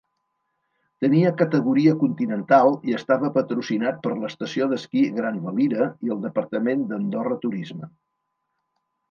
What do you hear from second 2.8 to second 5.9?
i estava patrocinat per l'estació d'esquí Grandvalira